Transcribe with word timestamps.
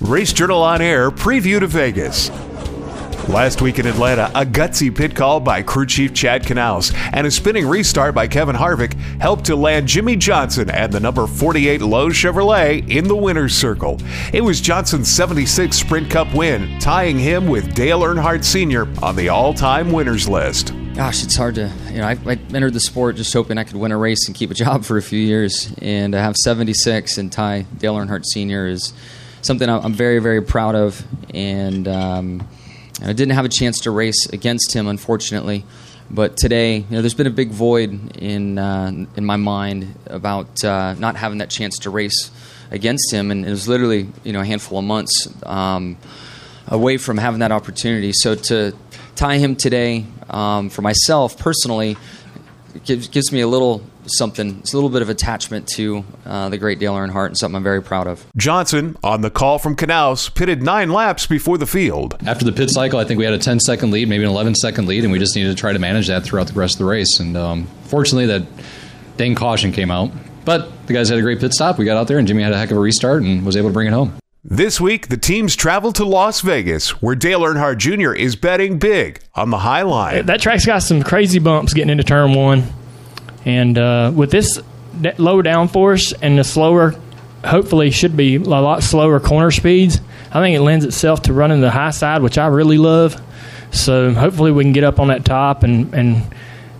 Race 0.00 0.32
Journal 0.32 0.62
on 0.62 0.80
Air 0.80 1.10
preview 1.10 1.58
to 1.58 1.66
Vegas. 1.66 2.30
Last 3.28 3.60
week 3.60 3.80
in 3.80 3.86
Atlanta, 3.86 4.30
a 4.32 4.46
gutsy 4.46 4.94
pit 4.94 5.16
call 5.16 5.40
by 5.40 5.60
crew 5.60 5.86
chief 5.86 6.14
Chad 6.14 6.44
Knaus 6.44 6.94
and 7.12 7.26
a 7.26 7.30
spinning 7.32 7.66
restart 7.66 8.14
by 8.14 8.28
Kevin 8.28 8.54
Harvick 8.54 8.94
helped 9.20 9.46
to 9.46 9.56
land 9.56 9.88
Jimmie 9.88 10.14
Johnson 10.14 10.70
and 10.70 10.92
the 10.92 11.00
number 11.00 11.26
48 11.26 11.82
Lowe 11.82 12.10
Chevrolet 12.10 12.88
in 12.88 13.08
the 13.08 13.16
winner's 13.16 13.54
circle. 13.54 14.00
It 14.32 14.42
was 14.42 14.60
Johnson's 14.60 15.08
76th 15.08 15.74
Sprint 15.74 16.08
Cup 16.10 16.32
win, 16.32 16.78
tying 16.78 17.18
him 17.18 17.48
with 17.48 17.74
Dale 17.74 18.02
Earnhardt 18.02 18.44
Sr. 18.44 18.86
on 19.04 19.16
the 19.16 19.28
all-time 19.30 19.90
winners 19.90 20.28
list. 20.28 20.72
Gosh, 20.94 21.24
it's 21.24 21.34
hard 21.34 21.56
to, 21.56 21.72
you 21.90 21.98
know, 21.98 22.06
I, 22.06 22.16
I 22.24 22.38
entered 22.54 22.72
the 22.72 22.80
sport 22.80 23.16
just 23.16 23.32
hoping 23.34 23.58
I 23.58 23.64
could 23.64 23.76
win 23.76 23.90
a 23.90 23.98
race 23.98 24.28
and 24.28 24.36
keep 24.36 24.52
a 24.52 24.54
job 24.54 24.84
for 24.84 24.96
a 24.96 25.02
few 25.02 25.18
years, 25.18 25.74
and 25.82 26.12
to 26.12 26.20
have 26.20 26.36
76 26.36 27.18
and 27.18 27.32
tie 27.32 27.66
Dale 27.78 27.96
Earnhardt 27.96 28.24
Sr. 28.24 28.68
is 28.68 28.92
something 29.48 29.68
I'm 29.68 29.94
very, 29.94 30.18
very 30.18 30.42
proud 30.42 30.74
of, 30.74 31.02
and 31.32 31.88
um, 31.88 32.46
I 33.02 33.14
didn't 33.14 33.30
have 33.30 33.46
a 33.46 33.48
chance 33.48 33.80
to 33.80 33.90
race 33.90 34.26
against 34.26 34.74
him, 34.74 34.86
unfortunately. 34.86 35.64
But 36.10 36.36
today, 36.36 36.76
you 36.76 36.86
know, 36.90 37.00
there's 37.00 37.14
been 37.14 37.26
a 37.26 37.30
big 37.30 37.48
void 37.50 38.16
in 38.18 38.58
uh, 38.58 38.92
in 39.16 39.24
my 39.24 39.36
mind 39.36 39.94
about 40.06 40.62
uh, 40.62 40.94
not 40.98 41.16
having 41.16 41.38
that 41.38 41.48
chance 41.48 41.78
to 41.80 41.90
race 41.90 42.30
against 42.70 43.10
him, 43.10 43.30
and 43.30 43.46
it 43.46 43.50
was 43.50 43.66
literally 43.66 44.08
you 44.22 44.34
know 44.34 44.40
a 44.40 44.44
handful 44.44 44.78
of 44.78 44.84
months 44.84 45.26
um, 45.44 45.96
away 46.66 46.98
from 46.98 47.16
having 47.16 47.40
that 47.40 47.50
opportunity. 47.50 48.12
So 48.12 48.34
to 48.34 48.76
tie 49.16 49.38
him 49.38 49.56
today, 49.56 50.04
um, 50.28 50.68
for 50.68 50.82
myself 50.82 51.38
personally, 51.38 51.96
gives, 52.84 53.08
gives 53.08 53.32
me 53.32 53.40
a 53.40 53.46
little 53.46 53.82
something. 54.06 54.58
It's 54.60 54.72
a 54.72 54.76
little 54.76 54.90
bit 54.90 55.02
of 55.02 55.08
attachment 55.08 55.68
to 55.76 56.04
uh, 56.24 56.48
the 56.48 56.58
great 56.58 56.78
Dale 56.78 56.94
Earnhardt 56.94 57.26
and 57.26 57.38
something 57.38 57.56
I'm 57.56 57.62
very 57.62 57.82
proud 57.82 58.06
of. 58.06 58.26
Johnson, 58.36 58.96
on 59.02 59.20
the 59.20 59.30
call 59.30 59.58
from 59.58 59.76
Knaus, 59.76 60.34
pitted 60.34 60.62
nine 60.62 60.90
laps 60.90 61.26
before 61.26 61.58
the 61.58 61.66
field. 61.66 62.16
After 62.26 62.44
the 62.44 62.52
pit 62.52 62.70
cycle, 62.70 62.98
I 62.98 63.04
think 63.04 63.18
we 63.18 63.24
had 63.24 63.34
a 63.34 63.38
10 63.38 63.60
second 63.60 63.90
lead, 63.90 64.08
maybe 64.08 64.24
an 64.24 64.30
11 64.30 64.54
second 64.54 64.86
lead, 64.86 65.04
and 65.04 65.12
we 65.12 65.18
just 65.18 65.36
needed 65.36 65.50
to 65.50 65.60
try 65.60 65.72
to 65.72 65.78
manage 65.78 66.08
that 66.08 66.24
throughout 66.24 66.46
the 66.46 66.54
rest 66.54 66.74
of 66.74 66.78
the 66.78 66.84
race. 66.86 67.20
And 67.20 67.36
um, 67.36 67.66
fortunately, 67.84 68.26
that 68.26 68.46
dang 69.16 69.34
caution 69.34 69.72
came 69.72 69.90
out. 69.90 70.10
But 70.44 70.86
the 70.86 70.94
guys 70.94 71.10
had 71.10 71.18
a 71.18 71.22
great 71.22 71.40
pit 71.40 71.52
stop. 71.52 71.78
We 71.78 71.84
got 71.84 71.98
out 71.98 72.08
there, 72.08 72.18
and 72.18 72.26
Jimmie 72.26 72.42
had 72.42 72.52
a 72.52 72.58
heck 72.58 72.70
of 72.70 72.78
a 72.78 72.80
restart 72.80 73.22
and 73.22 73.44
was 73.44 73.56
able 73.56 73.68
to 73.68 73.72
bring 73.74 73.86
it 73.86 73.92
home. 73.92 74.14
This 74.44 74.80
week, 74.80 75.08
the 75.08 75.18
teams 75.18 75.54
travel 75.56 75.92
to 75.92 76.04
Las 76.04 76.40
Vegas, 76.40 77.02
where 77.02 77.14
Dale 77.14 77.40
Earnhardt 77.40 77.76
Jr. 77.76 78.14
is 78.14 78.34
betting 78.34 78.78
big 78.78 79.20
on 79.38 79.50
the 79.50 79.58
high 79.58 79.82
line. 79.82 80.26
That 80.26 80.40
track's 80.40 80.66
got 80.66 80.82
some 80.82 81.02
crazy 81.02 81.38
bumps 81.38 81.72
getting 81.72 81.90
into 81.90 82.04
turn 82.04 82.34
one. 82.34 82.64
And 83.44 83.78
uh, 83.78 84.12
with 84.14 84.30
this 84.30 84.60
lower 85.16 85.42
downforce 85.42 86.12
and 86.20 86.38
the 86.38 86.44
slower, 86.44 86.94
hopefully 87.44 87.90
should 87.90 88.16
be 88.16 88.36
a 88.36 88.40
lot 88.40 88.82
slower 88.82 89.20
corner 89.20 89.50
speeds. 89.50 90.00
I 90.30 90.40
think 90.42 90.56
it 90.56 90.60
lends 90.60 90.84
itself 90.84 91.22
to 91.22 91.32
running 91.32 91.60
the 91.60 91.70
high 91.70 91.90
side, 91.90 92.22
which 92.22 92.36
I 92.36 92.48
really 92.48 92.78
love. 92.78 93.20
So 93.70 94.12
hopefully 94.12 94.52
we 94.52 94.64
can 94.64 94.72
get 94.72 94.84
up 94.84 94.98
on 94.98 95.08
that 95.08 95.24
top 95.24 95.62
and, 95.62 95.94
and 95.94 96.34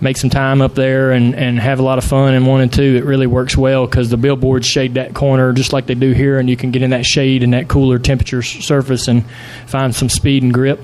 make 0.00 0.16
some 0.16 0.30
time 0.30 0.60
up 0.60 0.74
there 0.74 1.12
and, 1.12 1.34
and 1.34 1.58
have 1.58 1.78
a 1.78 1.82
lot 1.82 1.98
of 1.98 2.04
fun 2.04 2.34
in 2.34 2.46
one 2.46 2.62
and 2.62 2.72
two. 2.72 2.96
It 2.96 3.04
really 3.04 3.26
works 3.26 3.56
well 3.56 3.86
because 3.86 4.10
the 4.10 4.16
billboards 4.16 4.66
shade 4.66 4.94
that 4.94 5.14
corner 5.14 5.52
just 5.52 5.72
like 5.72 5.86
they 5.86 5.94
do 5.94 6.12
here, 6.12 6.38
and 6.38 6.48
you 6.48 6.56
can 6.56 6.70
get 6.70 6.82
in 6.82 6.90
that 6.90 7.04
shade 7.04 7.42
and 7.42 7.52
that 7.52 7.68
cooler 7.68 7.98
temperature 7.98 8.42
surface 8.42 9.08
and 9.08 9.24
find 9.66 9.94
some 9.94 10.08
speed 10.08 10.42
and 10.42 10.52
grip 10.52 10.80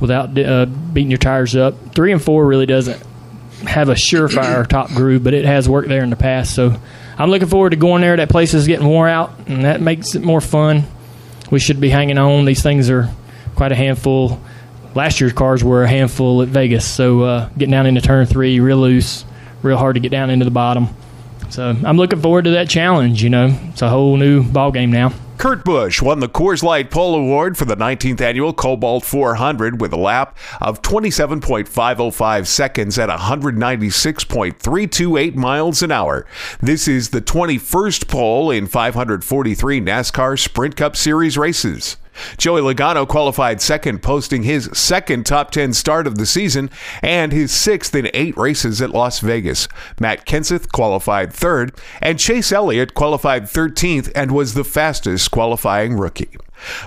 without 0.00 0.38
uh, 0.38 0.66
beating 0.66 1.10
your 1.10 1.18
tires 1.18 1.56
up. 1.56 1.94
Three 1.94 2.12
and 2.12 2.22
four 2.22 2.46
really 2.46 2.66
doesn't 2.66 3.02
have 3.66 3.88
a 3.88 3.94
surefire 3.94 4.66
top 4.68 4.88
groove, 4.90 5.24
but 5.24 5.34
it 5.34 5.44
has 5.44 5.68
worked 5.68 5.88
there 5.88 6.02
in 6.02 6.10
the 6.10 6.16
past. 6.16 6.54
So 6.54 6.76
I'm 7.18 7.30
looking 7.30 7.48
forward 7.48 7.70
to 7.70 7.76
going 7.76 8.02
there. 8.02 8.16
That 8.16 8.28
place 8.28 8.54
is 8.54 8.66
getting 8.66 8.86
wore 8.86 9.08
out, 9.08 9.32
and 9.46 9.64
that 9.64 9.80
makes 9.80 10.14
it 10.14 10.22
more 10.22 10.40
fun. 10.40 10.84
We 11.50 11.58
should 11.58 11.80
be 11.80 11.88
hanging 11.88 12.18
on. 12.18 12.44
These 12.44 12.62
things 12.62 12.90
are 12.90 13.10
quite 13.54 13.72
a 13.72 13.76
handful. 13.76 14.40
Last 14.94 15.20
year's 15.20 15.32
cars 15.32 15.62
were 15.62 15.84
a 15.84 15.88
handful 15.88 16.42
at 16.42 16.48
Vegas, 16.48 16.86
so 16.86 17.22
uh, 17.22 17.48
getting 17.50 17.72
down 17.72 17.86
into 17.86 18.00
turn 18.00 18.26
three, 18.26 18.60
real 18.60 18.78
loose, 18.78 19.24
real 19.62 19.76
hard 19.76 19.94
to 19.94 20.00
get 20.00 20.10
down 20.10 20.30
into 20.30 20.44
the 20.44 20.50
bottom. 20.50 20.88
So 21.50 21.68
I'm 21.68 21.96
looking 21.96 22.20
forward 22.20 22.44
to 22.44 22.50
that 22.52 22.68
challenge. 22.68 23.22
You 23.22 23.30
know, 23.30 23.58
it's 23.70 23.82
a 23.82 23.88
whole 23.88 24.16
new 24.16 24.42
ball 24.42 24.72
game 24.72 24.90
now. 24.90 25.12
Kurt 25.38 25.64
Busch 25.64 26.00
won 26.00 26.20
the 26.20 26.30
Coors 26.30 26.62
Light 26.62 26.90
Pole 26.90 27.14
Award 27.14 27.58
for 27.58 27.66
the 27.66 27.76
19th 27.76 28.22
annual 28.22 28.54
Kobalt 28.54 29.04
400 29.04 29.82
with 29.82 29.92
a 29.92 29.96
lap 29.96 30.38
of 30.62 30.80
27.505 30.80 32.46
seconds 32.46 32.98
at 32.98 33.10
196.328 33.10 35.34
miles 35.34 35.82
an 35.82 35.92
hour. 35.92 36.24
This 36.60 36.88
is 36.88 37.10
the 37.10 37.20
21st 37.20 38.08
pole 38.08 38.50
in 38.50 38.66
543 38.66 39.82
NASCAR 39.82 40.38
Sprint 40.38 40.74
Cup 40.74 40.96
Series 40.96 41.36
races. 41.36 41.98
Joey 42.36 42.60
Logano 42.60 43.06
qualified 43.06 43.60
second, 43.60 44.02
posting 44.02 44.42
his 44.42 44.70
second 44.72 45.26
top 45.26 45.50
10 45.50 45.72
start 45.72 46.06
of 46.06 46.18
the 46.18 46.26
season 46.26 46.70
and 47.02 47.32
his 47.32 47.52
sixth 47.52 47.94
in 47.94 48.10
eight 48.14 48.36
races 48.36 48.80
at 48.80 48.90
Las 48.90 49.20
Vegas. 49.20 49.68
Matt 50.00 50.26
Kenseth 50.26 50.72
qualified 50.72 51.32
third, 51.32 51.74
and 52.00 52.18
Chase 52.18 52.52
Elliott 52.52 52.94
qualified 52.94 53.44
13th 53.44 54.10
and 54.14 54.32
was 54.32 54.54
the 54.54 54.64
fastest 54.64 55.30
qualifying 55.30 55.96
rookie. 55.96 56.36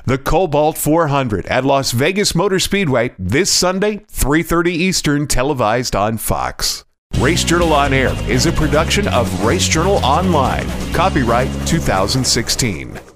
The 0.05 0.17
Kobalt 0.17 0.77
400 0.77 1.45
at 1.45 1.65
Las 1.65 1.91
Vegas 1.91 2.33
Motor 2.33 2.59
Speedway 2.59 3.13
this 3.19 3.51
Sunday, 3.51 4.01
3:30 4.11 4.71
Eastern, 4.71 5.27
televised 5.27 5.95
on 5.95 6.17
Fox. 6.17 6.85
Race 7.17 7.43
Journal 7.43 7.73
on 7.73 7.93
Air 7.93 8.15
is 8.29 8.45
a 8.45 8.51
production 8.51 9.07
of 9.09 9.43
Race 9.43 9.67
Journal 9.67 9.97
Online. 10.05 10.67
Copyright 10.93 11.49
2016. 11.67 13.08